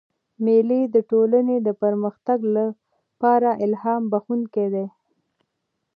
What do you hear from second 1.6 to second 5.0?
د پرمختګ له پاره الهام بخښونکي دي.